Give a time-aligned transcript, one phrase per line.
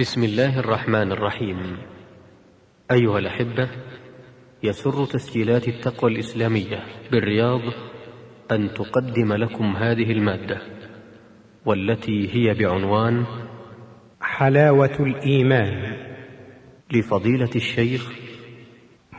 [0.00, 1.78] بسم الله الرحمن الرحيم.
[2.90, 3.68] أيها الأحبة
[4.62, 7.60] يسر تسجيلات التقوى الإسلامية بالرياض
[8.50, 10.62] أن تقدم لكم هذه المادة
[11.66, 13.24] والتي هي بعنوان
[14.20, 15.96] حلاوة الإيمان.
[16.92, 18.12] لفضيلة الشيخ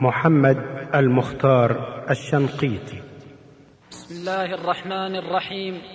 [0.01, 0.57] محمد
[0.95, 3.01] المختار الشنقيطي.
[3.91, 5.95] بسم الله الرحمن الرحيم.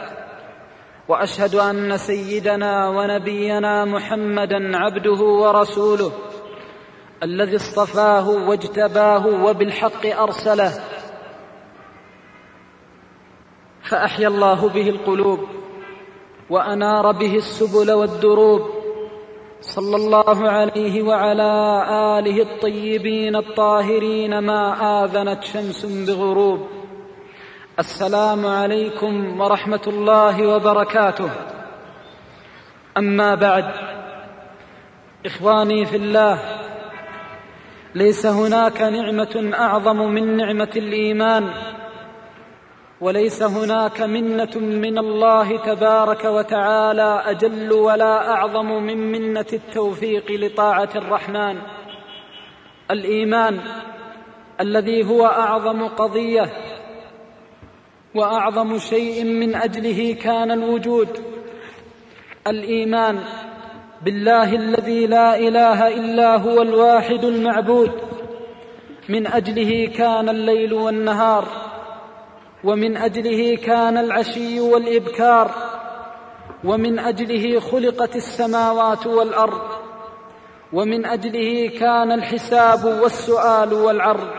[1.07, 6.11] وأشهد أن سيدنا ونبينا محمدا عبده ورسوله
[7.23, 10.71] الذي اصطفاه واجتباه وبالحق أرسله.
[13.83, 15.39] فأحيا الله به القلوب
[16.49, 18.61] وأنار به السبل والدروب.
[19.61, 21.51] صلى الله عليه وعلى
[22.19, 24.39] آله الطيبين الطاهرين.
[24.39, 24.63] ما
[25.03, 26.80] آذنت شمس بغروب.
[27.81, 31.29] السلام عليكم ورحمة الله وبركاته.
[32.97, 33.65] أما بعد
[35.25, 36.39] إخواني في الله
[37.95, 41.49] ليس هناك نعمة أعظم من نعمة الإيمان
[43.01, 51.57] وليس هناك منة من الله تبارك وتعالى أجل ولا أعظم من منة التوفيق لطاعة الرحمن.
[52.91, 53.59] الإيمان
[54.59, 56.70] الذي هو أعظم قضية
[58.15, 61.09] وأعظم شيء من أجله كان الوجود
[62.47, 63.19] الإيمان
[64.05, 67.91] بالله الذي لا إله إلا هو الواحد المعبود.
[69.09, 71.47] من أجله كان الليل والنهار
[72.63, 75.51] ومن أجله كان العشي والإبكار
[76.63, 79.61] ومن أجله خلقت السماوات والأرض
[80.73, 84.29] ومن أجله كان الحساب والسؤال والعرض.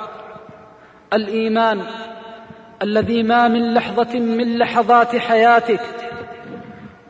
[1.12, 1.82] الإيمان
[2.82, 5.80] الذي ما من لحظة من لحظات حياتك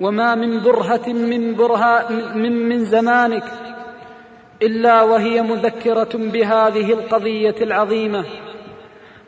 [0.01, 3.45] وما من برهة من برها من, من زمانك
[4.63, 8.25] إلا وهي مذكرة بهذه القضية العظيمة.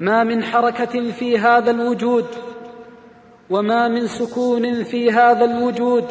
[0.00, 2.26] ما من حركة في هذا الوجود
[3.50, 6.04] وما من سكون في هذا الوجود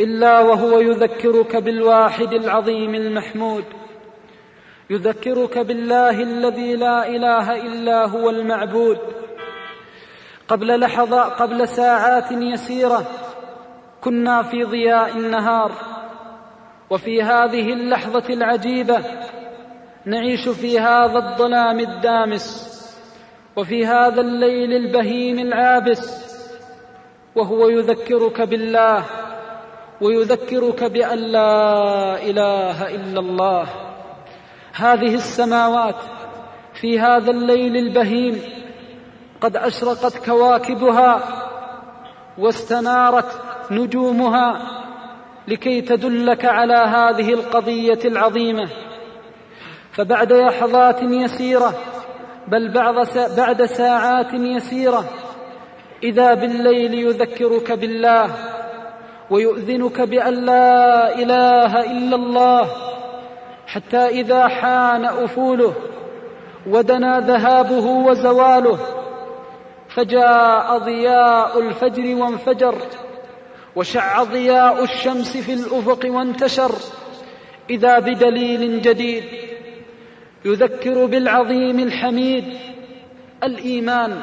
[0.00, 3.64] إلا وهو يذكرك بالواحد العظيم المحمود.
[4.90, 8.98] يذكرك بالله الذي لا إله إلا هو المعبود.
[10.48, 13.06] قبل لحظة قبل ساعات يسيرة
[14.00, 15.72] كنا في ضياء النهار.
[16.90, 19.04] وفي هذه اللحظة العجيبة
[20.04, 22.68] نعيش في هذا الظلام الدامس
[23.56, 26.28] وفي هذا الليل البهيم العابس.
[27.36, 29.04] وهو يذكرك بالله
[30.00, 33.87] ويذكرك بأن لا إله إلا الله.
[34.78, 35.94] هذه السماوات
[36.74, 38.40] في هذا الليل البهيم
[39.40, 41.20] قد أشرقت كواكبها
[42.38, 43.40] واستنارت
[43.70, 44.62] نجومها
[45.48, 48.68] لكي تدلك على هذه القضية العظيمة.
[49.92, 51.74] فبعد لحظات يسيرة
[52.48, 52.72] بل
[53.36, 55.04] بعد ساعات يسيرة
[56.02, 58.30] إذا بالليل يذكرك بالله
[59.30, 62.87] ويؤذنك بأن لا إله إلا الله
[63.68, 65.74] حتى إذا حان أفوله
[66.66, 68.78] ودنا ذهابه وزواله
[69.88, 72.74] فجاء ضياء الفجر وانفجر
[73.76, 76.72] وشع ضياء الشمس في الأفق وانتشر
[77.70, 79.24] إذا بدليل جديد
[80.44, 82.44] يذكر بالعظيم الحميد
[83.44, 84.20] الإيمان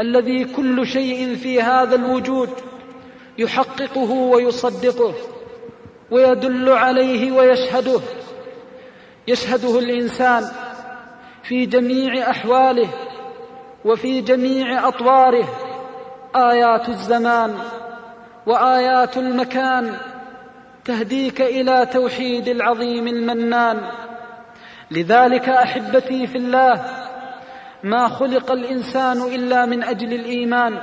[0.00, 2.50] الذي كل شيء في هذا الوجود
[3.38, 5.14] يحققه ويصدقه
[6.10, 8.00] ويدل عليه ويشهده.
[9.28, 10.44] يشهده الإنسان
[11.42, 12.88] في جميع أحواله
[13.84, 15.48] وفي جميع أطواره.
[16.36, 17.54] آيات الزمان
[18.46, 19.96] وآيات المكان
[20.84, 23.80] تهديك إلى توحيد العظيم المنان.
[24.90, 26.84] لذلك أحبتي في الله
[27.84, 30.78] ما خلق الإنسان إلا من أجل الإيمان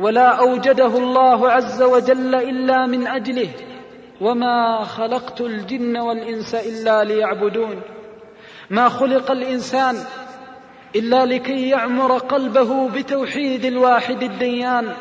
[0.00, 3.48] ولا أوجده الله عز وجل إلا من أجله.
[4.20, 7.80] وما خلقت الجن والانس الا ليعبدون
[8.70, 9.96] ما خلق الانسان
[10.96, 14.92] الا لكي يعمر قلبه بتوحيد الواحد الديان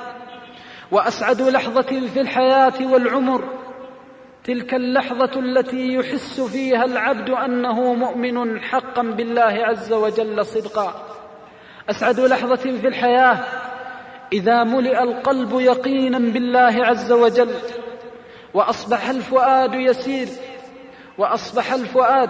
[0.91, 3.43] واسعد لحظه في الحياة والعمر
[4.43, 10.93] تلك اللحظه التي يحس فيها العبد انه مؤمن حقا بالله عز وجل صدقا
[11.89, 13.37] اسعد لحظه في الحياة
[14.33, 17.49] اذا ملئ القلب يقينا بالله عز وجل
[18.57, 20.27] وأصبح الفؤاد يسير
[21.18, 22.30] وأصبح الفؤاد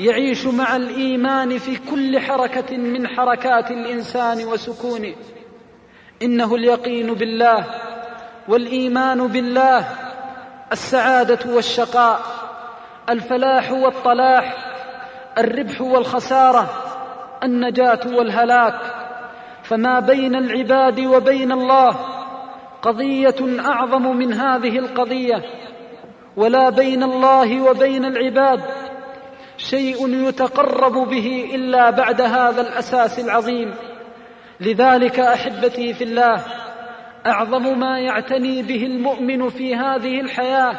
[0.00, 5.14] يعيش مع الإيمان في كل حركة من حركات الإنسان وسكونه.
[6.22, 7.64] إنه اليقين بالله
[8.48, 9.84] والإيمان بالله
[10.72, 12.20] السعادة والشقاء
[13.08, 14.56] الفلاح والطلاح
[15.38, 16.68] الربح والخسارة
[17.42, 18.80] النجاة والهلاك.
[19.62, 22.17] فما بين العباد وبين الله
[22.82, 25.42] قضية أعظم من هذه القضية
[26.36, 28.60] ولا بين الله وبين العباد
[29.56, 33.74] شيء يتقرب به إلا بعد هذا الأساس العظيم.
[34.60, 36.44] لذلك أحبتي في الله
[37.26, 40.76] أعظم ما يعتني به المؤمن في هذه الحياة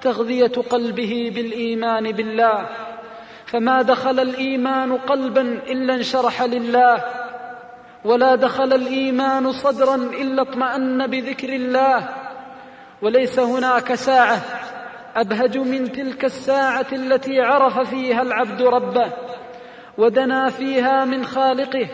[0.00, 2.66] تغذية قلبه بالإيمان بالله.
[3.46, 7.21] فما دخل الإيمان قلبا إلا انشرح لله.
[8.04, 12.08] ولا دخل الإيمان صدرا إلا اطمأن بذكر الله.
[13.02, 14.40] وليس هناك ساعة
[15.16, 19.12] أبهج من تلك الساعة التي عرف فيها العبد ربه
[19.98, 21.88] ودنا فيها من خالقه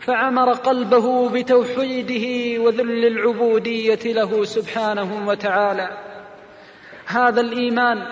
[0.00, 5.88] فعمر قلبه بتوحيده وذل العبودية له سبحانه وتعالى.
[7.06, 8.02] هذا الإيمان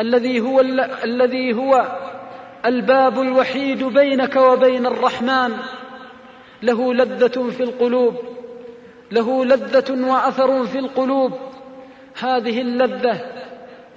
[0.00, 0.60] الذي هو
[1.04, 1.98] الذي هو
[2.66, 5.56] الباب الوحيد بينك وبين الرحمن
[6.62, 8.14] له لذة في القلوب
[9.10, 11.32] له لذة وأثر في القلوب.
[12.20, 13.20] هذه اللذة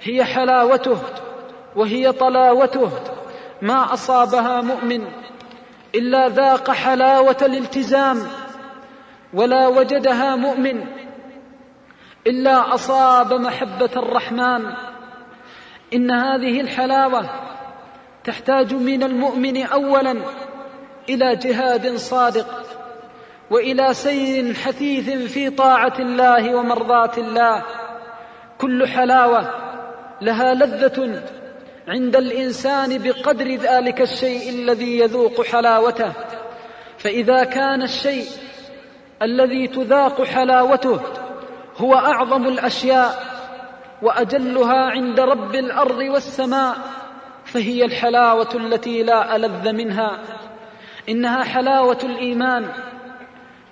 [0.02, 0.98] هي حلاوته
[1.76, 2.90] وهي طلاوته.
[3.62, 5.04] ما أصابها مؤمن
[5.94, 8.18] إلا ذاق حلاوة الالتزام
[9.34, 10.84] ولا وجدها مؤمن
[12.26, 14.64] إلا أصاب محبة الرحمن.
[15.94, 17.30] إن هذه الحلاوة
[18.24, 20.16] تحتاج من المؤمن اولا
[21.08, 22.46] إلى جهاد صادق
[23.50, 27.62] وإلى سير حثيث في طاعة الله ومرضاة الله.
[28.58, 29.50] كل حلاوة
[30.20, 31.22] لها لذة
[31.88, 36.12] عند الإنسان بقدر ذلك الشيء الذي يذوق حلاوته.
[36.98, 38.26] فإذا كان الشيء
[39.22, 41.00] الذي تذاق حلاوته
[41.78, 43.24] هو أعظم الأشياء
[44.02, 46.76] وأجلها عند رب الأرض والسماء
[47.44, 50.18] فهي الحلاوة التي لا ألذ منها.
[51.08, 52.68] إنها حلاوة الإيمان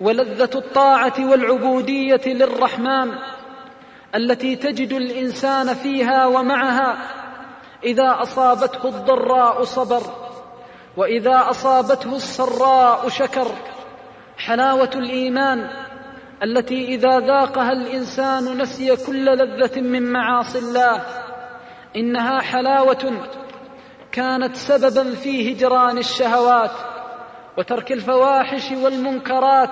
[0.01, 3.13] ولذة الطاعة والعبودية للرحمن
[4.15, 6.97] التي تجد الإنسان فيها ومعها
[7.85, 10.03] إذا أصابته الضراء صبر
[10.97, 13.47] وإذا أصابته السراء شكر.
[14.39, 15.71] حلاوة الإيمان
[16.43, 21.03] التي إذا ذاقها الإنسان نسي كل لذة من معاصي الله.
[21.97, 23.29] إنها حلاوة
[24.13, 26.90] كانت سببا في هجران الشهوات
[27.59, 29.71] وترك الفواحش والمنكرات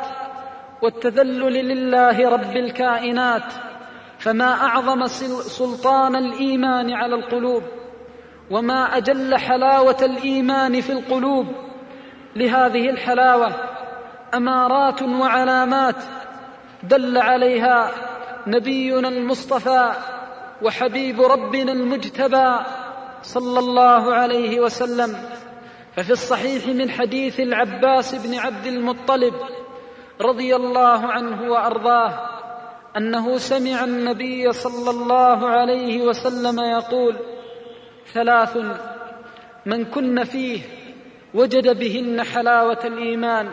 [0.82, 3.52] والتذلل لله رب الكائنات
[4.18, 5.06] فما أعظم
[5.40, 7.62] سلطان الإيمان على القلوب
[8.50, 11.46] وما أجل حلاوة الإيمان في القلوب
[12.36, 13.52] لهذه الحلاوة
[14.34, 15.96] أمارات وعلامات
[16.82, 17.90] دل عليها
[18.46, 19.92] نبينا المصطفى
[20.62, 22.56] وحبيب ربنا المجتبى
[23.22, 25.37] صلى الله عليه وسلم.
[25.98, 29.34] ففي الصحيح من حديث العباس بن عبد المطلب
[30.20, 32.20] رضي الله عنه وأرضاه
[32.96, 37.16] أنه سمع النبي صلى الله عليه وسلم يقول
[38.12, 38.58] ثلاث
[39.66, 40.60] من كن فيه
[41.34, 43.48] وجد بهن حلاوة الإيمان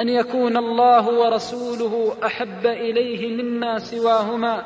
[0.00, 4.64] أن يكون الله ورسوله أحب إليه مما سواهما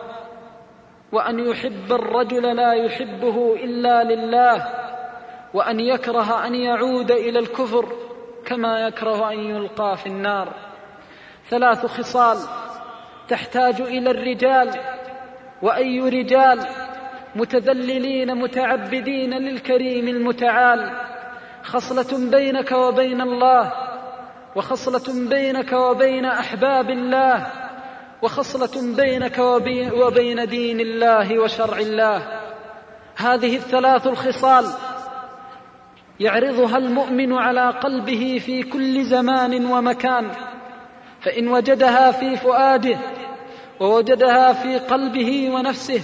[1.12, 4.83] وأن يحب الرجل لا يحبه إلا لله
[5.54, 7.92] وأن يكره أن يعود إلى الكفر
[8.46, 10.48] كما يكره أن يلقى في النار.
[11.50, 12.38] ثلاث خصال
[13.28, 14.70] تحتاج إلى الرجال
[15.62, 16.66] وأي رجال؟
[17.34, 20.90] متذللين متعبدين للكريم المتعال.
[21.62, 23.72] خصلة بينك وبين الله
[24.56, 27.46] وخصلة بينك وبين أحباب الله
[28.22, 29.38] وخصلة بينك
[29.92, 32.22] وبين دين الله وشرع الله.
[33.16, 34.64] هذه الثلاث الخصال
[36.20, 40.30] يعرضها المؤمن على قلبه في كل زمان ومكان
[41.20, 42.98] فإن وجدها في فؤاده
[43.80, 46.02] ووجدها في قلبه ونفسه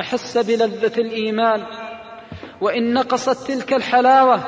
[0.00, 1.62] أحس بلذة الإيمان.
[2.60, 4.40] وإن نقصت تلك الحلاوة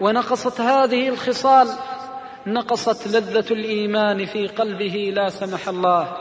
[0.00, 1.68] ونقصت هذه الخصال
[2.46, 6.16] نقصت لذة الإيمان في قلبه لا سمح الله.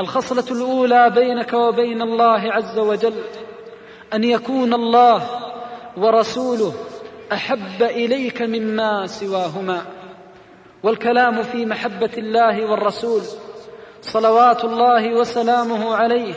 [0.00, 3.14] الخصلة الأولى بينك وبين الله عز وجل
[4.14, 5.22] أن يكون الله
[5.96, 6.72] ورسوله
[7.32, 9.82] أحب إليك مما سواهما
[10.82, 13.22] والكلام في محبة الله والرسول
[14.02, 16.34] صلوات الله وسلامه عليه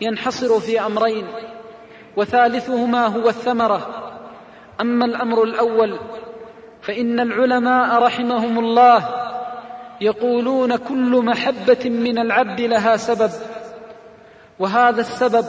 [0.00, 1.26] ينحصر في أمرين
[2.16, 4.08] وثالثهما هو الثمرة.
[4.80, 5.98] أما الأمر الأول
[6.82, 9.08] فإن العلماء رحمهم الله
[10.00, 13.30] يقولون كل محبة من العبد لها سبب
[14.58, 15.44] وهذا السبب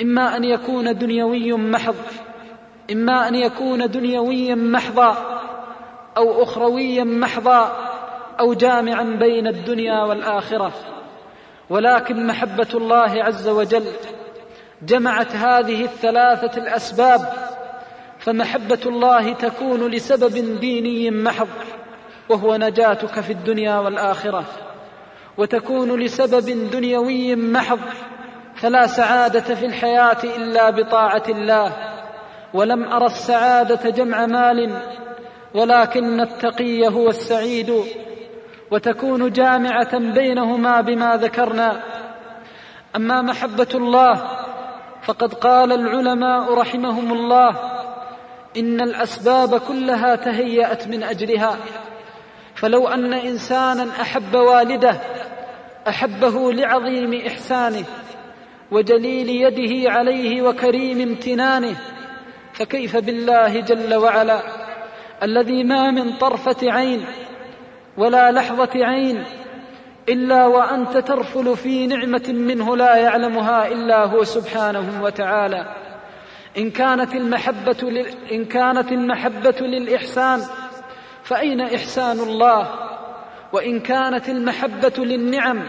[0.00, 1.94] إما أن يكون دنيوي محض
[2.90, 5.16] إما أن يكون دنيويا محضا
[6.16, 7.76] أو أخرويا محضا
[8.40, 10.72] أو جامعا بين الدنيا والآخرة.
[11.70, 13.84] ولكن محبة الله عز وجل
[14.82, 17.32] جمعت هذه الثلاثة الأسباب
[18.18, 21.48] فمحبة الله تكون لسبب ديني محض
[22.28, 24.44] وهو نجاتك في الدنيا والآخرة.
[25.38, 27.80] وتكون لسبب دنيوي محض
[28.54, 31.91] فلا سعادة في الحياة إلا بطاعة الله.
[32.54, 34.82] ولم ارى السعادة جمع مال
[35.54, 37.74] ولكن التقي هو السعيد
[38.70, 41.82] وتكون جامعة بينهما بما ذكرنا.
[42.96, 44.22] أما محبة الله
[45.02, 47.56] فقد قال العلماء رحمهم الله
[48.56, 51.56] إن الأسباب كلها تهيأت من أجلها.
[52.54, 55.00] فلو أن إنسانا أحب والده
[55.88, 57.84] أحبه لعظيم إحسانه
[58.70, 61.76] وجليل يده عليه وكريم امتنانه
[62.52, 64.42] فكيف بالله جل وعلا؟
[65.22, 67.04] الذي ما من طرفة عين
[67.96, 69.24] ولا لحظة عين
[70.08, 75.66] إلا وأنت ترفل في نعمة منه لا يعلمها إلا هو سبحانه وتعالى.
[76.58, 78.06] إن كانت المحبة لل...
[78.32, 80.42] إن كانت المحبة للإحسان
[81.22, 82.68] فأين إحسان الله؟
[83.52, 85.62] وإن كانت المحبة للنعم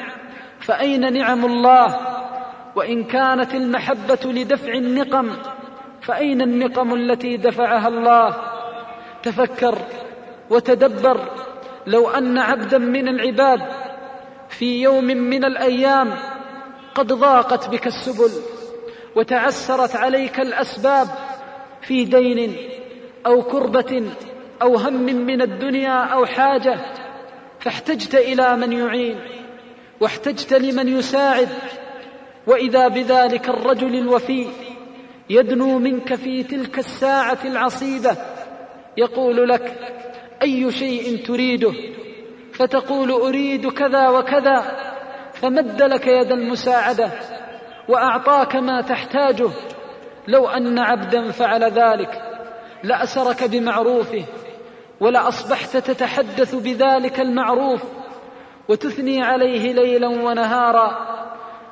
[0.60, 1.98] فأين نعم الله؟
[2.76, 5.30] وإن كانت المحبة لدفع النقم
[6.04, 8.36] فأين النقم التي دفعها الله؟
[9.24, 9.78] تفكر
[10.50, 11.20] وتدبر
[11.88, 13.62] لو أن عبدا من العباد
[14.50, 16.16] في يوم من الأيام
[16.96, 18.32] قد ضاقت بك السبل
[19.16, 21.08] وتعسرت عليك الأسباب
[21.82, 22.56] في دين
[23.26, 24.04] أو كربة
[24.62, 26.80] أو هم من الدنيا أو حاجة
[27.60, 29.20] فاحتجت إلى من يعين
[30.00, 31.50] واحتجت لمن يساعد
[32.48, 34.48] وإذا بذلك الرجل الوفي
[35.30, 38.18] يدنو منك في تلك الساعة العصيبة.
[38.98, 39.78] يقول لك
[40.42, 41.74] أي شيء تريده؟
[42.54, 44.64] فتقول أريد كذا وكذا.
[45.34, 47.12] فمد لك يد المساعدة
[47.90, 49.50] وأعطاك ما تحتاجه.
[50.28, 52.22] لو أن عبدا فعل ذلك
[52.84, 54.24] لأسرك بمعروفه
[55.00, 57.84] ولأصبحت تتحدث بذلك المعروف.
[58.68, 60.98] وتثني عليه ليلا ونهارا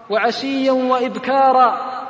[0.10, 2.00] وعشيا وإبكارا.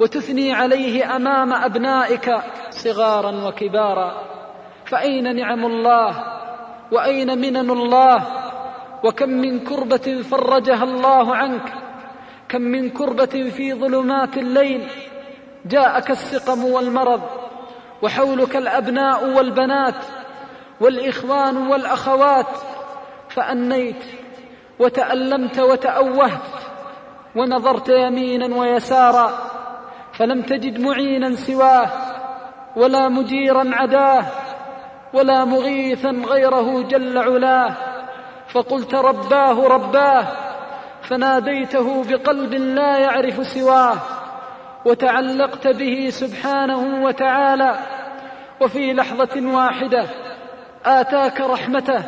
[0.00, 2.36] وتثني عليه أمام أبنائك
[2.70, 4.22] صغارا وكبارا.
[4.86, 6.24] فأين نعم الله؟
[6.92, 8.22] وأين منن الله؟
[9.04, 11.72] وكم من كربة فرجها الله عنك؟
[12.48, 14.88] كم من كربة في ظلمات الليل؟
[15.66, 17.22] جاءك السقم والمرض
[18.02, 20.04] وحولك الأبناء والبنات
[20.80, 22.46] والإخوان والأخوات.
[23.28, 24.04] فأنيت
[24.78, 26.40] وتألمت وتأوهت
[27.36, 29.53] ونظرت يمينا ويسارا.
[30.18, 31.88] فلم تجد معينا سواه
[32.76, 34.24] ولا مجيرا عداه
[35.12, 37.74] ولا مغيثا غيره جل علاه.
[38.48, 40.26] فقلت رباه رباه
[41.02, 43.96] فناديته بقلب لا يعرف سواه.
[44.84, 47.78] وتعلقت به سبحانه وتعالى.
[48.60, 50.04] وفي لحظة واحدة
[50.86, 52.02] آتاك رحمته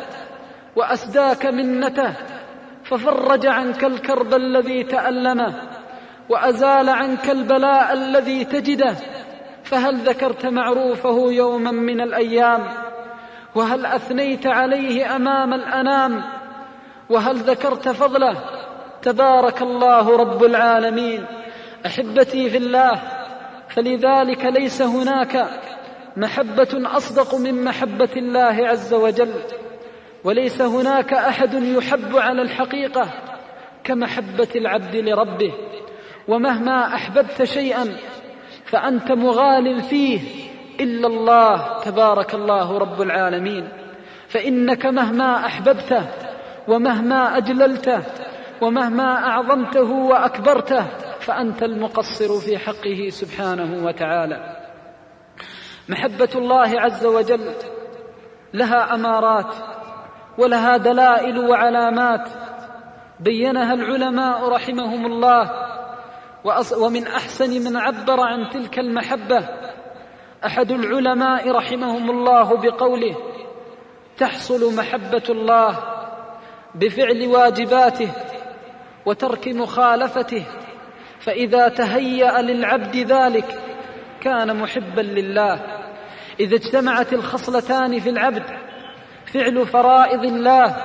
[0.75, 2.13] وأسداك منته
[2.83, 5.53] ففرج عنك الكرب الذي تألمه.
[6.29, 8.95] وأزال عنك البلاء الذي تجده
[9.63, 12.67] فهل ذكرت معروفه يوما من الأيام؟
[13.55, 16.23] وهل أثنيت عليه أمام الأنام؟
[17.09, 18.37] وهل ذكرت فضله؟
[19.01, 21.25] تبارك الله رب العالمين.
[21.85, 23.01] أحبتي في الله
[23.69, 25.47] فلذلك ليس هناك
[26.17, 29.33] محبة أصدق من محبة الله عز وجل.
[30.23, 33.07] وليس هناك أحد يحب على الحقيقة
[33.83, 35.53] كمحبة العبد لربه.
[36.27, 37.97] ومهما أحببت شيئا
[38.65, 40.21] فأنت مغال فيه
[40.79, 43.69] إلا الله تبارك الله رب العالمين.
[44.27, 46.07] فإنك مهما أحببته
[46.67, 48.03] ومهما أجللته
[48.61, 50.85] ومهما أعظمته وأكبرته
[51.19, 54.57] فأنت المقصر في حقه سبحانه وتعالى.
[55.89, 57.53] محبة الله عز وجل
[58.53, 59.55] لها أمارات
[60.37, 62.29] ولها دلائل وعلامات.
[63.19, 65.66] بينها العلماء رحمهم الله
[66.77, 69.49] ومن أحسن من عبر عن تلك المحبة
[70.45, 73.15] أحد العلماء رحمهم الله بقوله
[74.17, 75.79] تحصل محبة الله
[76.75, 78.11] بفعل واجباته
[79.05, 80.43] وترك مخالفته
[81.19, 83.59] فإذا تهيأ للعبد ذلك
[84.21, 85.59] كان محبا لله.
[86.39, 88.43] إذا اجتمعت الخصلتان في العبد
[89.25, 90.75] فعل فرائض الله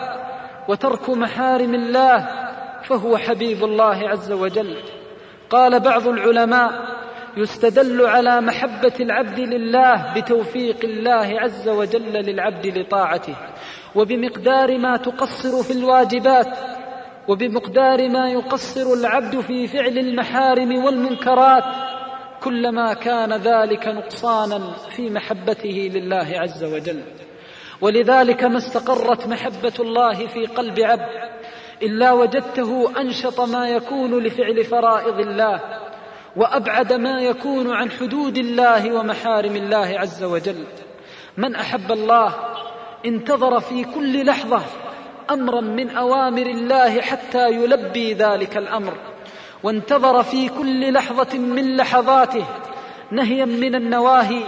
[0.69, 2.29] وترك محارم الله
[2.83, 5.02] فهو حبيب الله عز وجل.
[5.53, 6.73] قال بعض العلماء
[7.37, 13.35] يستدل على محبة العبد لله بتوفيق الله عز وجل للعبد لطاعته
[13.95, 16.49] وبمقدار ما تقصر في الواجبات
[17.29, 21.65] وبمقدار ما يقصر العبد في فعل المحارم والمنكرات
[22.43, 27.03] كلما كان ذلك نقصانا في محبته لله عز وجل.
[27.81, 31.33] ولذلك ما استقرت محبة الله في قلب عبد
[31.83, 35.61] إلا وجدته أنشط ما يكون لفعل فرائض الله
[36.37, 40.65] وأبعد ما يكون عن حدود الله ومحارم الله عز وجل.
[41.37, 42.35] من أحب الله
[43.07, 44.63] انتظر في كل لحظة
[45.31, 48.95] أمرا من أوامر الله حتى يلبي ذلك الأمر.
[49.63, 52.45] وانتظر في كل لحظة من لحظاته
[53.11, 54.43] نهيا من النواهي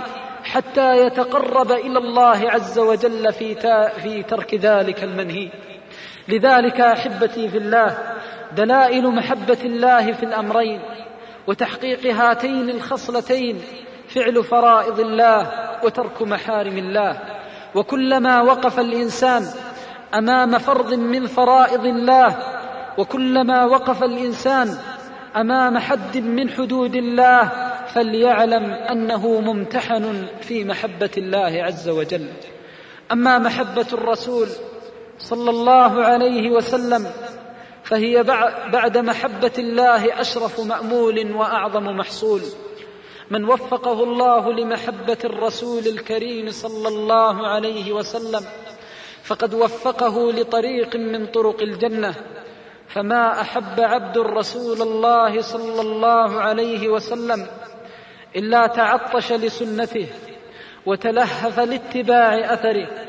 [0.45, 3.55] حتى يتقرب إلى الله عز وجل في
[4.03, 5.49] في ترك ذلك المنهي.
[6.29, 7.99] لذلك أحبتي في الله
[8.57, 10.81] دلائل محبة الله في الأمرين
[11.47, 13.61] وتحقيق هاتين الخصلتين
[14.09, 15.51] فعل فرائض الله
[15.85, 17.19] وترك محارم الله.
[17.75, 19.47] وكلما وقف الإنسان
[20.15, 22.37] أمام فرض من فرائض الله
[22.99, 24.79] وكلما وقف الإنسان
[25.37, 27.51] أمام حد من حدود الله
[27.87, 32.29] فليعلم أنه ممتحن في محبة الله عز وجل.
[33.13, 34.49] أما محبة الرسول
[35.25, 37.11] صلى الله عليه وسلم
[37.85, 38.23] فهي
[38.73, 42.41] بعد محبة الله أشرف مأمول وأعظم محصول.
[43.31, 48.45] من وفقه الله لمحبة الرسول الكريم صلى الله عليه وسلم
[49.25, 52.15] فقد وفقه لطريق من طرق الجنة.
[52.89, 57.47] فما أحب عبد رسول الله صلى الله عليه وسلم
[58.37, 60.07] إلا تعطش لسنته
[60.87, 63.04] وتلهف لاتباع أثره.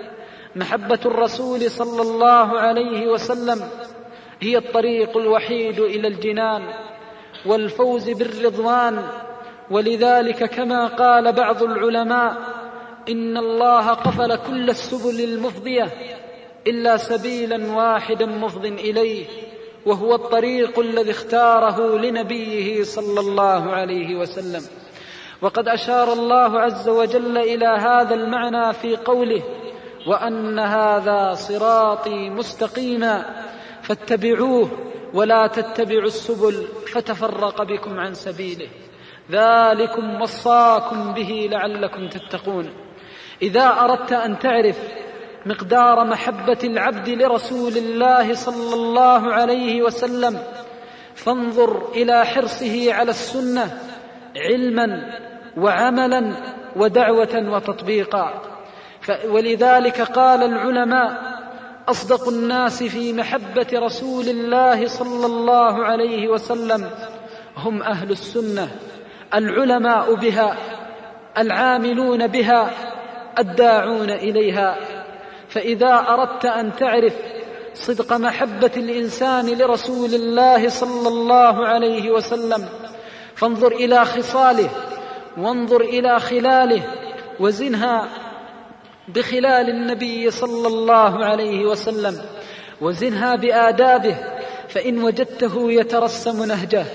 [0.55, 3.69] محبة الرسول صلى الله عليه وسلم
[4.41, 6.63] هي الطريق الوحيد إلى الجنان
[7.45, 9.07] والفوز بالرضوان.
[9.71, 12.37] ولذلك كما قال بعض العلماء
[13.09, 15.89] إن الله قفل كل السبل المفضية
[16.67, 19.25] إلا سبيلا واحدا مفض إليه
[19.85, 24.61] وهو الطريق الذي اختاره لنبيه صلى الله عليه وسلم.
[25.41, 29.43] وقد أشار الله عز وجل إلى هذا المعنى في قوله
[30.07, 33.25] وأن هذا صراطي مستقيما
[33.81, 34.69] فاتبعوه
[35.13, 38.67] ولا تتبعوا السبل فتفرق بكم عن سبيله.
[39.31, 42.73] ذلكم وصاكم به لعلكم تتقون.
[43.41, 44.79] إذا أردت أن تعرف
[45.45, 50.39] مقدار محبة العبد لرسول الله صلى الله عليه وسلم
[51.15, 53.79] فانظر إلى حرصه على السنة
[54.37, 55.19] علما
[55.57, 56.35] وعملا
[56.75, 58.54] ودعوة وتطبيقا.
[59.27, 61.35] ولذلك قال العلماء
[61.89, 66.89] أصدق الناس في محبة رسول الله صلى الله عليه وسلم
[67.57, 68.67] هم أهل السنة
[69.33, 70.57] العلماء بها
[71.37, 72.71] العاملون بها
[73.39, 74.77] الداعون إليها.
[75.49, 77.13] فإذا أردت أن تعرف
[77.73, 82.65] صدق محبة الإنسان لرسول الله صلى الله عليه وسلم
[83.35, 84.69] فانظر إلى خصاله
[85.37, 86.81] وانظر إلى خلاله
[87.39, 88.07] وزنها
[89.07, 92.21] بخلال النبي صلى الله عليه وسلم
[92.81, 94.15] وزنها بآدابه
[94.69, 96.85] فإن وجدته يترسم نهجه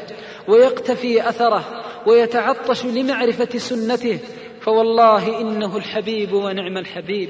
[0.49, 1.65] ويقتفي أثره
[2.07, 4.19] ويتعطش لمعرفة سنته
[4.61, 7.29] فوالله إنه الحبيب ونعم الحبيب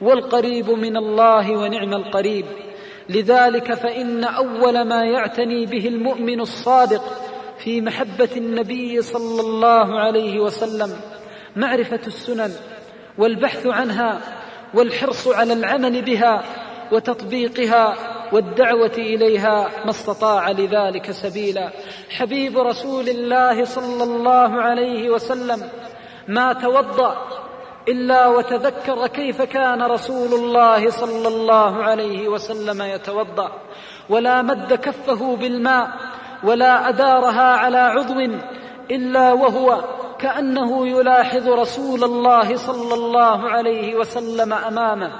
[0.00, 2.44] والقريب من الله ونعم القريب.
[3.08, 7.02] لذلك فإن أول ما يعتني به المؤمن الصادق
[7.58, 11.00] في محبة النبي صلى الله عليه وسلم
[11.56, 12.52] معرفة السنن
[13.20, 14.20] والبحث عنها
[14.74, 16.42] والحرص على العمل بها
[16.92, 17.94] وتطبيقها
[18.32, 21.70] والدعوة إليها ما استطاع لذلك سبيلا.
[22.10, 25.68] حبيب رسول الله صلى الله عليه وسلم
[26.28, 27.16] ما توضأ
[27.88, 33.52] إلا وتذكر كيف كان رسول الله صلى الله عليه وسلم يتوضأ
[34.08, 35.90] ولا مد كفه بالماء
[36.44, 38.20] ولا أدارها على عضو
[38.90, 39.84] إلا وهو
[40.20, 45.12] كانه يلاحظ رسول الله صلى الله عليه وسلم أمامه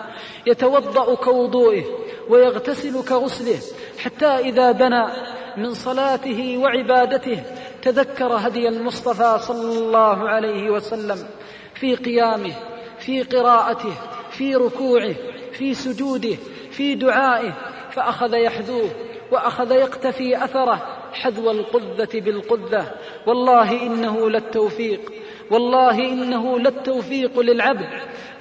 [0.46, 1.84] يتوضأ كوضوئه
[2.28, 3.58] ويغتسل كغسله
[3.98, 5.12] حتى إذا دنا
[5.56, 7.42] من صلاته وعبادته
[7.82, 11.26] تذكر هدي المصطفى صلى الله عليه وسلم
[11.74, 12.54] في قيامه
[12.98, 13.94] في قراءته
[14.30, 15.14] في ركوعه
[15.52, 16.36] في سجوده
[16.70, 17.52] في دعائه
[17.90, 18.90] فأخذ يحذوه.
[19.33, 22.87] وأخذ يقتفي أثره حذو القذة بالقذة.
[23.27, 25.12] والله إنه للتوفيق.
[25.51, 27.88] والله إنه للتوفيق للعبد.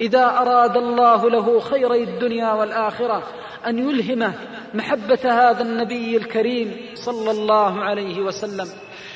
[0.00, 3.22] إذا أراد الله له خيري الدنيا والآخرة
[3.66, 4.32] أن يلهمه
[4.74, 8.68] محبة هذا النبي الكريم صلى الله عليه وسلم.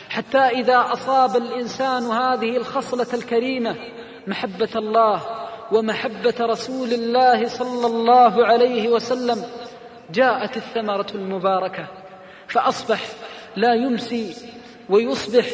[0.09, 3.77] حتى إذا أصاب الإنسان هذه الخصلة الكريمة
[4.27, 5.21] محبة الله
[5.73, 9.45] ومحبة رسول الله صلى الله عليه وسلم
[10.13, 11.87] جاءت الثمرة المباركة
[12.49, 13.01] فأصبح
[13.57, 14.35] لا يمسي
[14.89, 15.47] ويصبح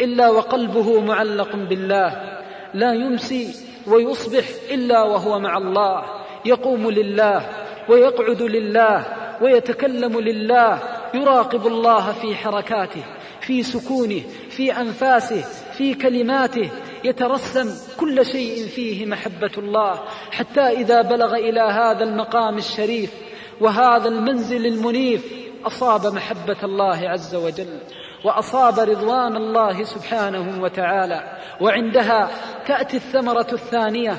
[0.00, 2.38] إلا وقلبه معلق بالله
[2.74, 3.54] لا يمسي
[3.86, 6.04] ويصبح إلا وهو مع الله
[6.44, 7.48] يقوم لله
[7.88, 9.04] ويقعد لله
[9.42, 10.78] ويتكلم لله
[11.14, 13.02] يراقب الله في حركاته
[13.40, 16.70] في سكونه في أنفاسه في كلماته
[17.04, 23.10] يترسم كل شيء فيه محبة الله حتى إذا بلغ إلى هذا المقام الشريف
[23.60, 27.78] وهذا المنزل المنيف أصاب محبة الله عز وجل
[28.24, 31.38] وأصاب رضوان الله سبحانه وتعالى.
[31.60, 32.30] وعندها
[32.66, 34.16] تأتي الثمرة الثانية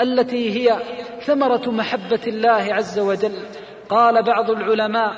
[0.00, 0.82] التي هي
[1.24, 3.32] ثمرة محبة الله عز وجل.
[3.88, 5.12] قال بعض العلماء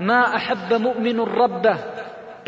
[0.00, 1.76] ما أحب مؤمن ربه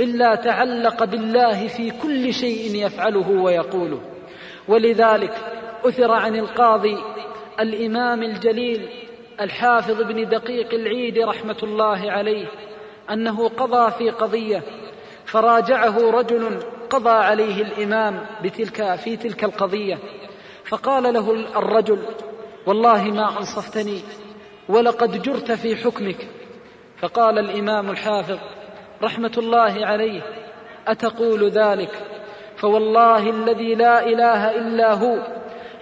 [0.01, 4.01] إلا تعلق بالله في كل شيء يفعله ويقوله.
[4.69, 5.35] ولذلك
[5.85, 6.97] أثر عن القاضي
[7.61, 9.06] الإمام الجليل
[9.41, 12.47] الحافظ بن دقيق العيد رحمة الله عليه
[13.11, 14.63] أنه قضى في قضية
[15.25, 16.59] فراجعه رجل
[16.91, 19.99] قضى عليه الإمام بتلك في تلك القضية
[20.65, 21.99] فقال له الرجل
[22.67, 24.01] والله ما أنصفتني
[24.69, 26.29] ولقد جرت في حكمك
[26.99, 28.39] فقال الإمام الحافظ
[29.03, 30.23] رحمة الله عليه
[30.89, 31.91] أتقول ذلك
[32.57, 35.19] فوالله الذي لا إله إلا هو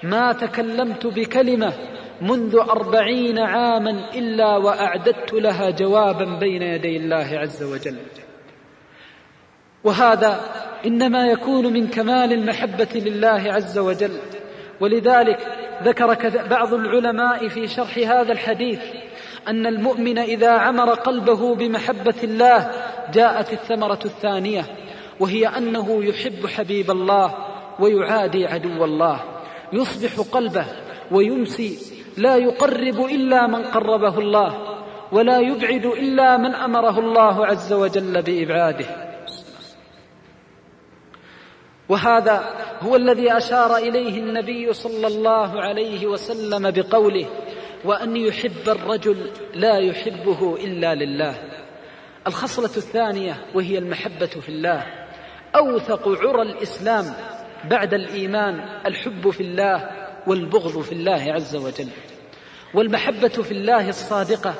[0.02, 1.72] ما تكلمت بكلمة
[2.20, 7.96] منذ أربعين عاما إلا وأعددت لها جوابا بين يدي الله عز وجل.
[9.84, 10.40] وهذا
[10.86, 14.18] إنما يكون من كمال المحبة لله عز وجل.
[14.80, 15.38] ولذلك
[15.82, 16.16] ذكر
[16.50, 18.80] بعض العلماء في شرح هذا الحديث
[19.48, 22.70] أن المؤمن إذا عمر قلبه بمحبة الله
[23.12, 24.64] جاءت الثمرة الثانية
[25.20, 27.34] وهي أنه يحب حبيب الله
[27.78, 29.20] ويعادي عدو الله
[29.72, 30.66] يصبح قلبه
[31.10, 31.78] ويمسي
[32.16, 34.74] لا يقرب إلا من قربه الله
[35.12, 38.86] ولا يبعد إلا من أمره الله عز وجل بإبعاده.
[41.88, 42.44] وهذا
[42.80, 47.26] هو الذي أشار إليه النبي صلى الله عليه وسلم بقوله
[47.84, 51.34] وأن يحب الرجل لا يحبه إلا لله
[52.26, 54.82] الخصلة الثانية وهي المحبة في الله
[55.56, 57.04] أوثق عرى الإسلام
[57.70, 59.90] بعد الإيمان الحب في الله
[60.26, 61.88] والبغض في الله عز وجل
[62.74, 64.54] والمحبة في الله الصادقة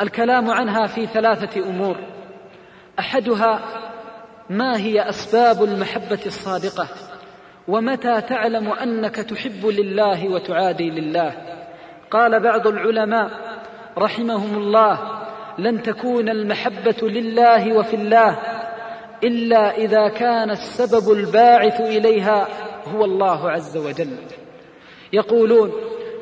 [0.00, 1.96] الكلام عنها في ثلاثة أمور.
[2.98, 3.60] أحدها
[4.50, 6.88] ما هي أسباب المحبة الصادقة
[7.68, 11.32] ومتى تعلم أنك تحب لله وتعادي لله.
[12.10, 13.30] قال بعض العلماء
[13.98, 15.22] رحمهم الله
[15.58, 18.38] لن تكون المحبة لله وفي الله
[19.24, 22.48] إلا إذا كان السبب الباعث إليها
[22.94, 24.16] هو الله عز وجل.
[25.12, 25.72] يقولون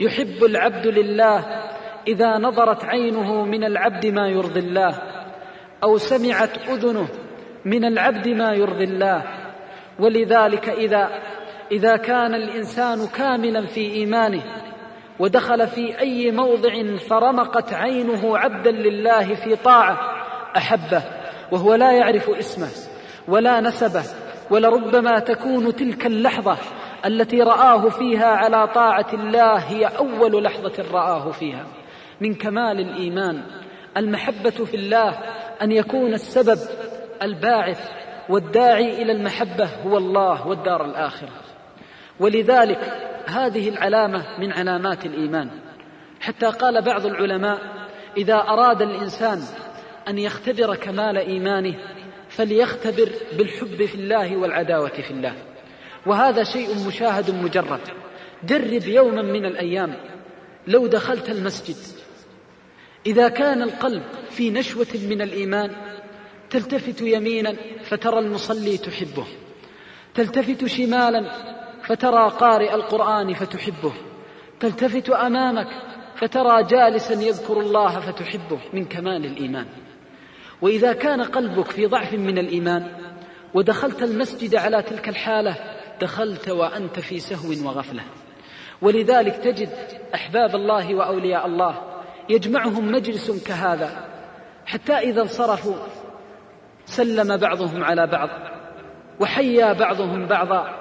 [0.00, 1.38] يحب العبد لله
[2.09, 4.98] إذا نظرت عينه من العبد ما يرضي الله
[5.83, 7.09] أو سمعت أذنه
[7.64, 9.22] من العبد ما يرضي الله.
[9.98, 11.09] ولذلك إذا
[11.72, 14.42] إذا كان الإنسان كاملا في إيمانه
[15.18, 19.98] ودخل في أي موضع فرمقت عينه عبدا لله في طاعة
[20.57, 21.03] أحبه
[21.53, 22.68] وهو لا يعرف اسمه
[23.29, 24.03] ولا نسبه
[24.50, 26.57] ولربما تكون تلك اللحظة
[27.06, 31.66] التي رآه فيها على طاعة الله هي أول لحظة رآه فيها.
[32.20, 33.42] من كمال الإيمان
[33.96, 35.18] المحبة في الله
[35.62, 36.58] أن يكون السبب
[37.22, 37.90] الباعث
[38.28, 41.32] والداعي إلى المحبة هو الله والدار الآخرة.
[42.20, 42.78] ولذلك
[43.26, 45.50] هذه العلامة من علامات الإيمان.
[46.20, 47.58] حتى قال بعض العلماء
[48.16, 49.40] إذا أراد الإنسان
[50.08, 51.74] أن يختبر كمال إيمانه
[52.28, 53.08] فليختبر
[53.38, 55.34] بالحب في الله والعداوة في الله.
[56.06, 57.80] وهذا شيء مشاهد مجرد.
[58.44, 59.94] جرب يوما من الأيام.
[60.66, 61.76] لو دخلت المسجد.
[63.06, 65.70] إذا كان القلب في نشوة من الإيمان
[66.50, 69.26] تلتفت يمينا فترى المصلي تحبه.
[70.14, 71.30] تلتفت شمالا
[71.82, 73.92] فترى قارئ القرآن فتحبه.
[74.60, 75.68] تلتفت أمامك
[76.16, 79.66] فترى جالسا يذكر الله فتحبه من كمال الإيمان.
[80.62, 82.88] وإذا كان قلبك في ضعف من الإيمان
[83.54, 88.02] ودخلت المسجد على تلك الحالة دخلت وأنت في سهو وغفلة.
[88.82, 89.68] ولذلك تجد
[90.14, 91.74] أحباب الله وأولياء الله
[92.28, 93.90] يجمعهم مجلس كهذا
[94.66, 95.76] حتى إذا انصرفوا
[96.86, 98.28] سلم بعضهم على بعض
[99.20, 100.74] وحيا بعضهم بعضا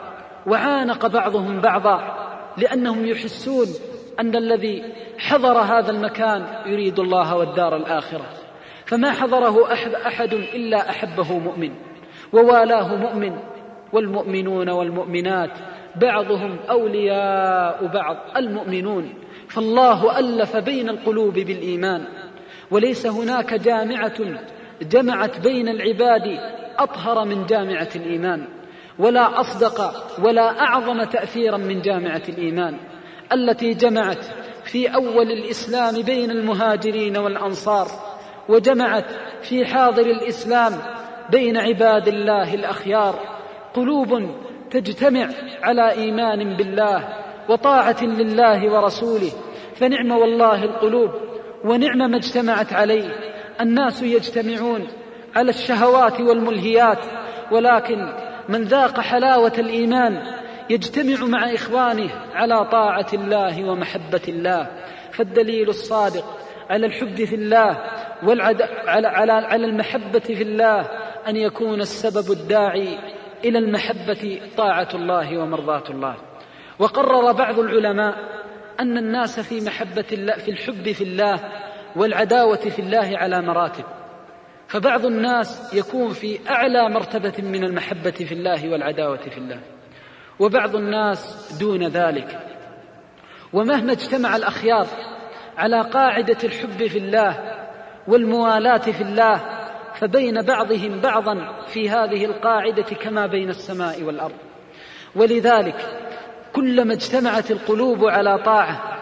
[0.47, 2.15] وعانق بعضهم بعضا
[2.57, 3.67] لأنهم يحسون
[4.19, 8.25] أن الذي حضر هذا المكان يريد الله والدار الآخرة.
[8.85, 11.71] فما حضره أحد, أحد إلا أحبه مؤمن
[12.33, 13.39] ووالاه مؤمن
[13.93, 15.51] والمؤمنون والمؤمنات
[15.95, 19.13] بعضهم أولياء بعض المؤمنون.
[19.47, 22.07] فالله ألف بين القلوب بالإيمان.
[22.71, 24.13] وليس هناك جامعة
[24.81, 26.39] جمعت بين العباد
[26.77, 28.47] أطهر من جامعة الإيمان
[28.99, 32.77] ولا أصدق ولا أعظم تأثيرا من جامعة الإيمان.
[33.33, 34.25] التي جمعت
[34.63, 37.87] في أول الإسلام بين المهاجرين والأنصار
[38.49, 39.05] وجمعت
[39.41, 40.73] في حاضر الإسلام
[41.29, 43.38] بين عباد الله الأخيار.
[43.73, 44.29] قلوب
[44.71, 45.29] تجتمع
[45.63, 47.09] على إيمان بالله
[47.49, 49.31] وطاعة لله ورسوله
[49.75, 51.11] فنعم والله القلوب
[51.65, 53.09] ونعم ما اجتمعت عليه.
[53.61, 54.87] الناس يجتمعون
[55.35, 56.99] على الشهوات والملهيات
[57.51, 58.13] ولكن
[58.49, 60.21] من ذاق حلاوة الإيمان
[60.69, 64.67] يجتمع مع إخوانه على طاعة الله ومحبة الله.
[65.11, 66.25] فالدليل الصادق
[66.69, 67.77] على الحب في الله
[68.23, 68.61] والعد...
[68.87, 69.07] على...
[69.07, 69.31] على...
[69.31, 70.87] على المحبة في الله
[71.27, 72.97] أن يكون السبب الداعي
[73.45, 76.15] إلى المحبة طاعة الله ومرضاة الله.
[76.79, 78.15] وقرر بعض العلماء
[78.79, 81.39] أن الناس في محبة الله في الحب في الله
[81.95, 83.83] والعداوة في الله على مراتب.
[84.67, 89.59] فبعض الناس يكون في أعلى مرتبة من المحبة في الله والعداوة في الله.
[90.39, 92.39] وبعض الناس دون ذلك.
[93.53, 94.87] ومهما اجتمع الأخيار
[95.57, 97.55] على قاعدة الحب في الله
[98.07, 99.58] والموالاة في الله
[99.99, 104.35] فبين بعضهم بعضا في هذه القاعدة كما بين السماء والأرض.
[105.15, 105.75] ولذلك
[106.53, 108.99] كلما اجتمعت القلوب على طاعة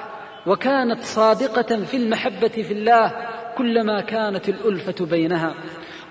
[0.47, 3.11] وكانت صادقة في المحبة في الله
[3.57, 5.53] كلما كانت الألفة بينها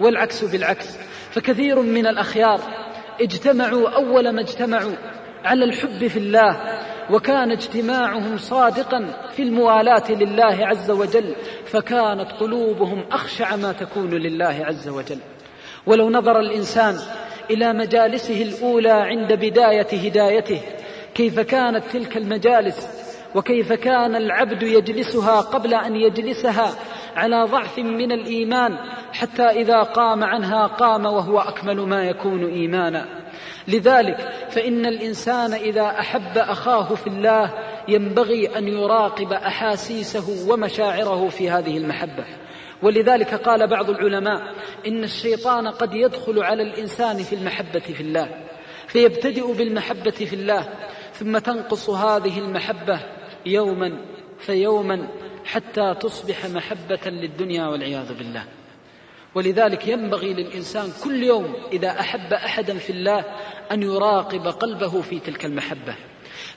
[0.00, 0.98] والعكس بالعكس.
[1.30, 2.60] فكثير من الأخيار
[3.20, 4.92] اجتمعوا أول ما اجتمعوا
[5.44, 6.60] على الحب في الله
[7.10, 11.34] وكان اجتماعهم صادقا في الموالاة لله عز وجل
[11.66, 15.18] فكانت قلوبهم أخشع ما تكون لله عز وجل.
[15.86, 16.96] ولو نظر الإنسان
[17.50, 20.60] إلى مجالسه الأولى عند بداية هدايته
[21.14, 22.88] كيف كانت تلك المجالس
[23.34, 26.74] وكيف كان العبد يجلسها قبل أن يجلسها
[27.16, 28.76] على ضعف من الإيمان
[29.12, 33.06] حتى إذا قام عنها قام وهو أكمل ما يكون إيمانا.
[33.68, 34.16] لذلك
[34.50, 37.52] فإن الإنسان إذا أحب أخاه في الله
[37.88, 42.24] ينبغي أن يراقب أحاسيسه ومشاعره في هذه المحبة.
[42.82, 44.54] ولذلك قال بعض العلماء
[44.86, 48.28] إن الشيطان قد يدخل على الإنسان في المحبة في الله
[48.86, 50.68] فيبتدئ بالمحبة في الله
[51.12, 53.00] ثم تنقص هذه المحبة
[53.46, 53.98] يوما
[54.38, 55.08] فيوما
[55.44, 58.44] حتى تصبح محبة للدنيا والعياذ بالله.
[59.36, 63.24] ولذلك ينبغي للإنسان كل يوم إذا أحب أحدا في الله
[63.72, 65.94] أن يراقب قلبه في تلك المحبة.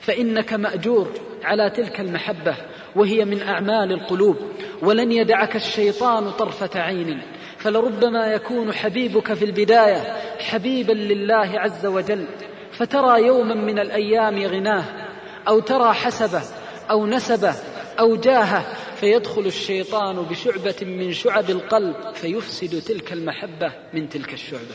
[0.00, 1.08] فإنك مأجور
[1.44, 2.54] على تلك المحبة
[2.96, 4.36] وهي من أعمال القلوب
[4.82, 7.22] ولن يدعك الشيطان طرفة عين.
[7.58, 12.26] فلربما يكون حبيبك في البداية حبيبا لله عز وجل
[12.72, 14.84] فترى يوما من الأيام غناه
[15.48, 16.42] أو ترى حسبه
[16.90, 17.54] أو نسبه
[17.98, 18.64] أو جاهه
[19.00, 24.74] فيدخل الشيطان بشعبة من شعب القلب فيفسد تلك المحبة من تلك الشعبة.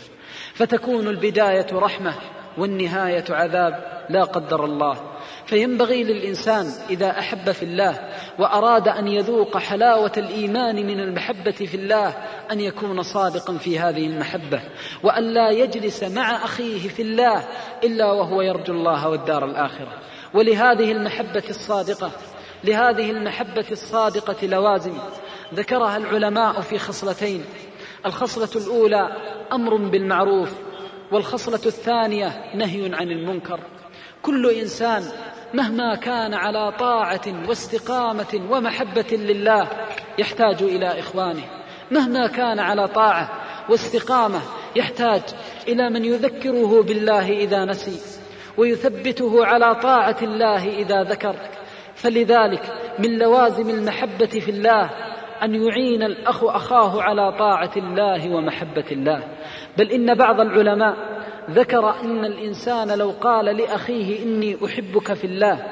[0.53, 2.15] فتكون البداية رحمة
[2.57, 4.97] والنهاية عذاب لا قدر الله.
[5.45, 8.09] فينبغي للإنسان إذا أحب في الله
[8.39, 12.13] وأراد أن يذوق حلاوة الإيمان من المحبة في الله
[12.51, 14.61] أن يكون صادقا في هذه المحبة.
[15.03, 17.43] وأن لا يجلس مع أخيه في الله
[17.83, 19.93] إلا وهو يرجو الله والدار الآخرة.
[20.33, 22.11] ولهذه المحبة الصادقة
[22.65, 24.93] لهذه المحبة الصادقة لوازم
[25.53, 27.45] ذكرها العلماء في خصلتين.
[28.05, 29.09] الخصلة الأولى
[29.53, 30.49] أمر بالمعروف
[31.11, 33.59] والخصلة الثانية نهي عن المنكر.
[34.21, 35.03] كل إنسان
[35.53, 39.67] مهما كان على طاعة واستقامة ومحبة لله
[40.17, 41.43] يحتاج إلى إخوانه.
[41.91, 43.29] مهما كان على طاعة
[43.69, 44.41] واستقامة
[44.75, 45.21] يحتاج
[45.67, 47.99] إلى من يذكره بالله إذا نسي
[48.57, 51.35] ويثبته على طاعة الله إذا ذكر.
[52.05, 54.89] فلذلك من لوازم المحبة في الله
[55.43, 59.23] أن يعين الأخ أخاه على طاعة الله ومحبة الله.
[59.77, 60.95] بل إن بعض العلماء
[61.49, 65.63] ذكر أن الإنسان لو قال لأخيه إني أحبك في الله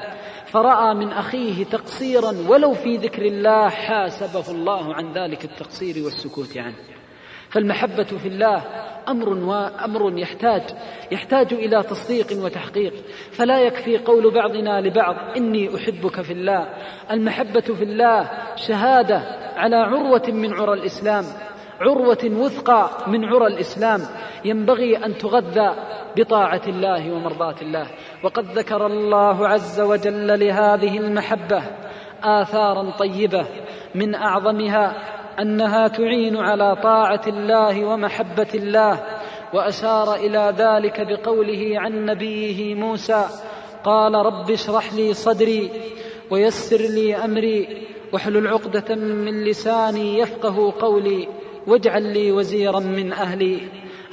[0.46, 6.76] فرأى من أخيه تقصيرا ولو في ذكر الله حاسبه الله عن ذلك التقصير والسكوت عنه.
[7.50, 8.64] فالمحبة في الله
[9.08, 10.62] أمر وأمر يحتاج
[11.12, 12.94] يحتاج إلى تصديق وتحقيق.
[13.32, 16.70] فلا يكفي قول بعضنا لبعض إني أحبك في الله.
[17.12, 19.18] المحبة في الله شهادة
[19.56, 21.26] على عروة من عرى الإسلام
[21.82, 24.02] عروة وثقى من عرى الإسلام.
[24.46, 25.76] ينبغي أن تغذى
[26.18, 27.88] بطاعة الله ومرضاة الله.
[28.24, 31.64] وقد ذكر الله عز وجل لهذه المحبة
[32.24, 33.46] آثارا طيبة
[33.96, 34.96] من أعظمها
[35.40, 39.04] أنها تعين على طاعة الله ومحبة الله
[39.54, 43.26] وأشار إلى ذلك بقوله عن نبيه موسى
[43.84, 45.72] قال رب اشرح لي صدري
[46.32, 51.28] ويسر لي أمري واحلل عقدة من لساني يفقه قولي
[51.68, 53.60] واجعل لي وزيرا من أهلي.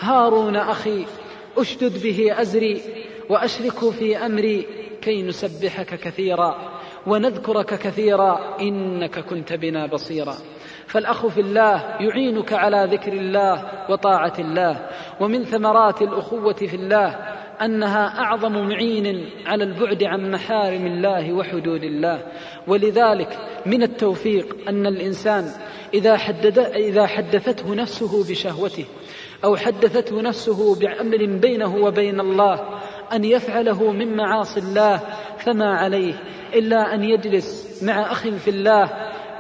[0.01, 1.05] هارون أخي
[1.57, 2.83] أشدد به أزري
[3.29, 4.67] وأشركه في أمري
[5.03, 6.80] كي نسبحك كثيرا.
[7.07, 10.35] ونذكرك كثيرا إنك كنت بنا بصيرا.
[10.87, 14.89] فالأخ في الله يعينك على ذكر الله وطاعة الله
[15.21, 17.09] ومن ثمرات الأخوة في الله
[17.63, 22.23] أنها أعظم معين على البعد عن محارم الله وحدود الله.
[22.67, 25.45] ولذلك من التوفيق أن الإنسان
[25.95, 28.85] إذا, حدد إذا حدثته نفسه بشهوته
[29.45, 32.81] أو حدثته نفسه بأمر بينه وبين الله
[33.13, 35.01] أن يفعله من معاصي الله
[35.39, 36.15] فما عليه
[36.55, 38.91] إلا أن يجلس مع أخ في الله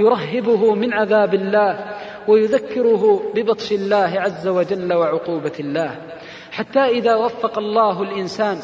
[0.00, 1.84] يرهبه من عذاب الله
[2.28, 5.98] ويذكره ببطش الله عز وجل وعقوبة الله.
[6.52, 8.58] حتى إذا وفق الله الإنسان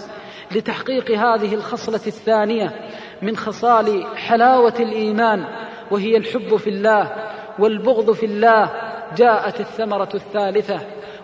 [0.53, 2.91] لتحقيق هذه الخصلة الثانية
[3.23, 5.45] من خصال حلاوة الإيمان
[5.91, 7.13] وهي الحب في الله
[7.59, 8.71] والبغض في الله
[9.17, 10.81] جاءت الثمرة الثالثة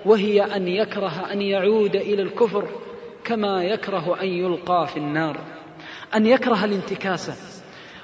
[0.07, 2.65] وهي أن يكره أن يعود إلى الكفر
[3.25, 5.41] كما يكره أن يلقى في النار
[6.15, 7.35] أن يكره الانتكاسة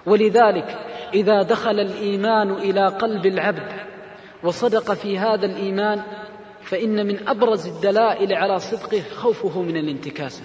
[0.06, 0.78] ولذلك
[1.14, 3.72] إذا دخل الإيمان إلى قلب العبد
[4.42, 6.02] وصدق في هذا الإيمان
[6.62, 10.42] فإن من أبرز الدلائل على صدقه خوفه من الانتكاسة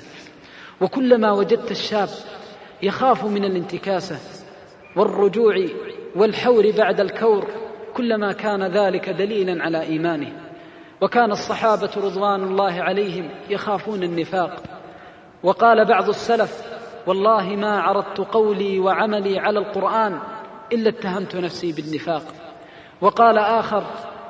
[0.82, 2.10] وكلما وجدت الشاب
[2.84, 4.20] يخاف من الانتكاسة
[4.96, 5.66] والرجوع
[6.16, 7.48] والحور بعد الكور
[7.94, 10.43] كلما كان ذلك دليلا على إيمانه.
[11.04, 14.63] وكان الصحابة رضوان الله عليهم يخافون النفاق.
[15.44, 16.62] وقال بعض السلف
[17.08, 20.20] والله ما عرضت قولي وعملي على القرآن
[20.72, 22.24] إلا اتهمت نفسي بالنفاق.
[23.02, 23.84] وقال آخر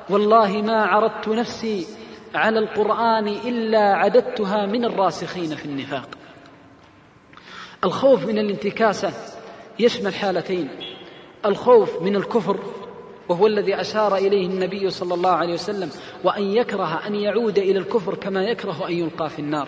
[0.10, 1.88] والله ما عرضت نفسي
[2.36, 6.10] على القرآن إلا عددتها من الراسخين في النفاق.
[7.84, 9.14] الخوف من الانتكاسة
[9.80, 10.70] يشمل حالتين.
[11.46, 12.60] الخوف من الكفر
[13.30, 15.90] وهو الذي أشار إليه النبي صلى الله عليه وسلم
[16.24, 19.68] وأن يكره أن يعود إلى الكفر كما يكره أن يلقى في النار.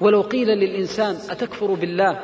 [0.00, 2.18] ولو قيل للإنسان أتكفر بالله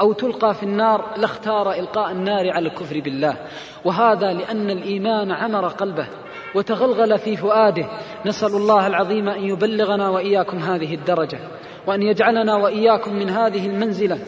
[0.00, 3.36] أو تلقى في النار لاختار إلقاء النار على الكفر بالله.
[3.84, 6.06] وهذا لأن الإيمان عمر قلبه
[6.54, 7.86] وتغلغل في فؤاده.
[8.26, 11.38] نسأل الله العظيم أن يبلغنا وإياكم هذه الدرجة
[11.86, 14.18] وأن يجعلنا وإياكم من هذه المنزلة.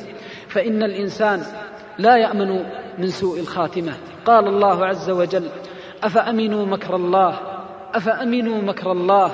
[0.48, 1.42] فإن الإنسان
[1.98, 2.64] لا يأمن
[2.98, 3.92] من سوء الخاتمة.
[4.26, 5.48] قال الله عز وجل
[6.02, 7.40] أفأمنوا مكر الله؟
[7.94, 9.30] أفأمنوا مكر الله؟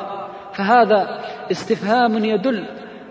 [0.53, 2.65] فهذا استفهام يدل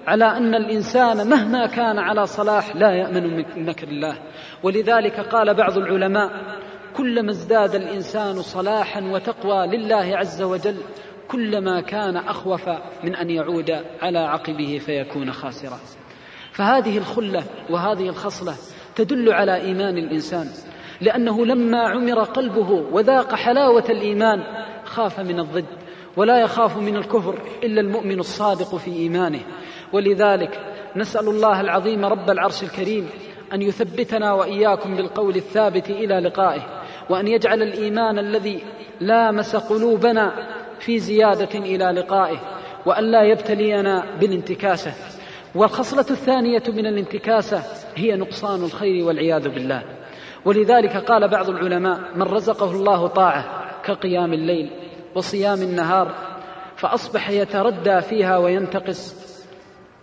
[0.07, 4.17] على أن الإنسان مهما كان على صلاح لا يأمن من مكر الله.
[4.63, 6.31] ولذلك قال بعض العلماء
[6.97, 10.77] كلما ازداد الإنسان صلاحا وتقوى لله عز وجل
[11.27, 12.69] كلما كان أخوف
[13.03, 15.79] من أن يعود على عقبه فيكون خاسرا.
[16.51, 18.53] فهذه الخلة وهذه الخصلة
[18.95, 20.47] تدل على إيمان الإنسان.
[21.03, 24.43] لأنه لما عمر قلبه وذاق حلاوة الإيمان
[24.83, 25.65] خاف من الضد
[26.17, 29.39] ولا يخاف من الكفر إلا المؤمن الصادق في إيمانه.
[29.93, 30.59] ولذلك
[30.95, 33.09] نسأل الله العظيم رب العرش الكريم
[33.53, 36.61] أن يثبتنا وإياكم بالقول الثابت إلى لقائه
[37.09, 38.63] وأن يجعل الإيمان الذي
[38.99, 40.33] لامس قلوبنا
[40.79, 42.37] في زيادة إلى لقائه
[42.85, 44.93] وأن لا يبتلينا بالانتكاسة.
[45.55, 47.63] والخصلة الثانية من الانتكاسة
[47.95, 49.83] هي نقصان الخير والعياذ بالله.
[50.45, 53.45] ولذلك قال بعض العلماء من رزقه الله طاعة
[53.83, 54.71] كقيام الليل
[55.15, 56.15] وصيام النهار
[56.75, 59.23] فأصبح يتردى فيها وينتقص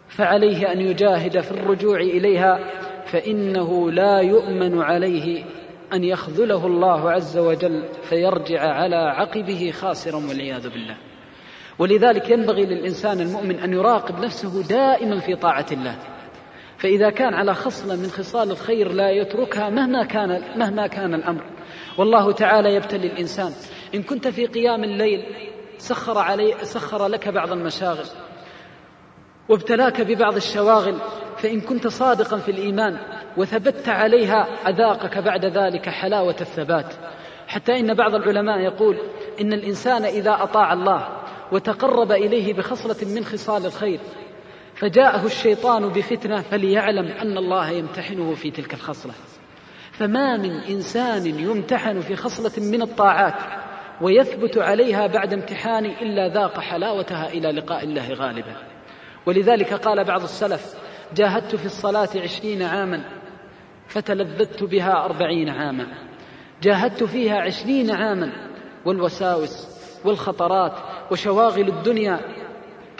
[0.09, 2.59] فعليه أن يجاهد في الرجوع إليها
[3.05, 5.45] فإنه لا يؤمن عليه
[5.93, 10.97] أن يخذله الله عز وجل فيرجع على عقبه خاسرا والعياذ بالله.
[11.79, 15.99] ولذلك ينبغي للإنسان المؤمن أن يراقب نفسه دائما في طاعة الله.
[16.81, 21.43] فإذا كان على خصله من خصال الخير لا يتركها مهما كان مهما كان الأمر.
[21.99, 23.53] والله تعالى يبتلي الإنسان.
[23.95, 25.25] إن كنت في قيام الليل
[25.79, 28.07] سخر علي سخر لك بعض المشاغل
[29.49, 30.99] وابتلاك ببعض الشواغل
[31.37, 32.99] فإن كنت صادقا في الإيمان
[33.37, 36.95] وثبت عليها أذاقك بعد ذلك حلاوة الثبات.
[37.47, 38.99] حتى إن بعض العلماء يقول
[39.41, 41.09] إن الإنسان إذا أطاع الله
[41.53, 44.01] وتقرب إليه بخصلة من خصال الخير
[44.81, 49.13] فجاءه الشيطان بفتنة فليعلم أن الله يمتحنه في تلك الخصلة.
[49.93, 53.35] فما من إنسان يمتحن في خصلة من الطاعات
[54.01, 58.57] ويثبت عليها بعد امتحان إلا ذاق حلاوتها إلى لقاء الله غالبا.
[59.27, 60.75] ولذلك قال بعض السلف
[61.17, 63.05] جاهدت في الصلاة عشرين عاما
[63.89, 65.87] فتلذذت بها أربعين عاما.
[66.63, 68.33] جاهدت فيها عشرين عاما
[68.85, 69.69] والوساوس
[70.05, 70.73] والخطرات
[71.11, 72.40] وشواغل الدنيا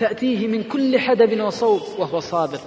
[0.01, 2.59] تأتيه من كل حدب وصوب وهو صابر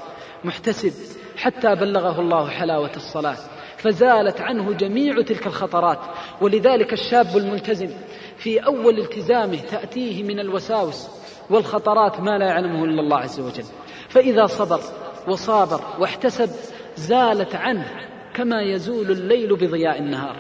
[0.44, 0.94] محتسب
[1.38, 3.38] حتى بلغه الله حلاوة الصلاة.
[3.78, 6.00] فزالت عنه جميع تلك الخطرات.
[6.42, 7.90] ولذلك الشاب الملتزم
[8.38, 11.08] في أول التزامه تأتيه من الوساوس
[11.50, 13.66] والخطرات ما لا يعلمه إلا الله عز وجل.
[14.10, 14.80] فإذا صبر
[15.28, 16.50] وصابر واحتسب
[16.96, 17.92] زالت عنه
[18.34, 20.36] كما يزول الليل بضياء النهار.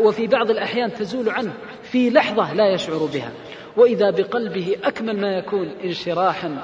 [0.00, 1.52] وفي بعض الأحيان تزول عنه
[1.82, 3.32] في لحظة لا يشعر بها.
[3.76, 6.56] وإذا بقلبه أكمل ما يكون انشراحا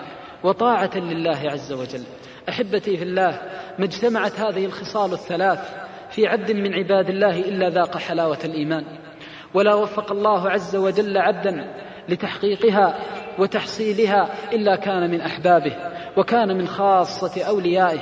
[0.44, 2.02] وطاعة لله عز وجل.
[2.48, 3.40] أحبتي في الله
[3.78, 5.58] ما اجتمعت هذه الخصال الثلاث
[6.10, 8.84] في عبد من عباد الله إلا ذاق حلاوة الإيمان.
[9.54, 11.74] ولا وفق الله عز وجل عبدا
[12.08, 12.98] لتحقيقها
[13.38, 15.76] وتحصيلها إلا كان من أحبابه
[16.16, 18.00] وكان من خاصة أوليائه.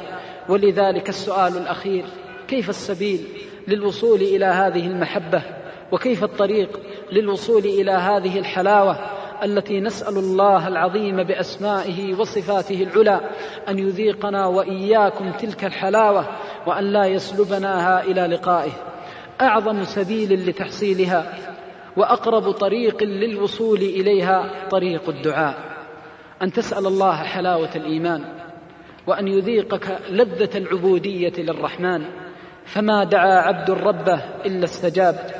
[0.48, 2.04] ولذلك السؤال الأخير
[2.48, 3.24] كيف السبيل
[3.68, 5.59] للوصول إلى هذه المحبة؟
[5.92, 6.80] وكيف الطريق
[7.12, 8.98] للوصول إلى هذه الحلاوة
[9.42, 13.20] التي نسأل الله العظيم بأسمائه وصفاته العلى
[13.68, 16.26] أن يذيقنا وإياكم تلك الحلاوة
[16.66, 18.72] وأن لا يسلبناها إلى لقائه.
[19.40, 21.34] أعظم سبيل لتحصيلها
[21.96, 25.54] وأقرب طريق للوصول إليها طريق الدعاء.
[26.42, 28.24] أن تسأل الله حلاوة الإيمان
[29.06, 32.04] وأن يذيقك لذة العبودية للرحمن.
[32.64, 35.39] فما دعا عبد ربه إلا استجاب.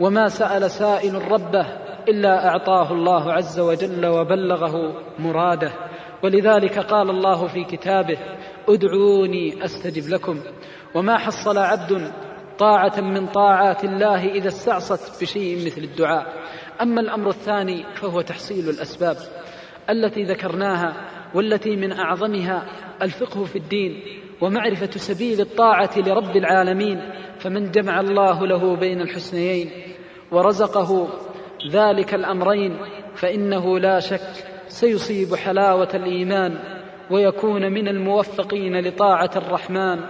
[0.00, 1.66] وما سأل سائل ربه
[2.08, 5.72] إلا أعطاه الله عز وجل وبلغه مراده.
[6.22, 8.18] ولذلك قال الله في كتابه
[8.68, 10.40] ادعوني أستجب لكم.
[10.94, 12.12] وما حصل عبد
[12.58, 16.26] طاعة من طاعات الله إذا استعصت بشيء مثل الدعاء.
[16.82, 19.16] أما الأمر الثاني فهو تحصيل الأسباب
[19.90, 20.94] التي ذكرناها
[21.34, 22.66] والتي من أعظمها
[23.02, 24.02] الفقه في الدين
[24.40, 27.00] ومعرفة سبيل الطاعة لرب العالمين.
[27.38, 29.70] فمن جمع الله له بين الحسنيين
[30.32, 31.08] ورزقه
[31.70, 32.78] ذلك الأمرين
[33.14, 36.58] فإنه لا شك سيصيب حلاوة الإيمان
[37.10, 40.00] ويكون من الموفقين لطاعة الرحمن.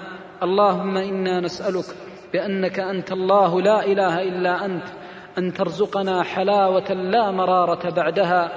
[0.42, 1.84] اللهم إنا نسألك
[2.32, 4.84] بأنك أنت الله لا إله إلا أنت
[5.38, 8.52] أن ترزقنا حلاوة لا مرارة بعدها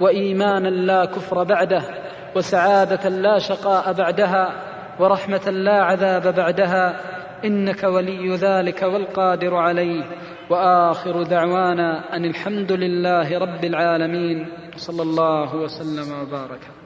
[0.00, 1.82] وإيمانا لا كفر بعده
[2.36, 4.52] وسعادة لا شقاء بعدها
[4.98, 7.13] ورحمة لا عذاب بعدها.
[7.44, 10.04] إنك ولي ذلك والقادر عليه.
[10.50, 14.46] وآخر دعوانا أن الحمد لله رب العالمين.
[14.76, 16.83] صلى الله وسلم وبارك.